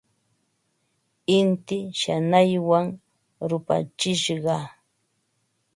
Inti 1.37 1.77
shanaywan 1.99 2.87
rupachishqa. 3.49 4.57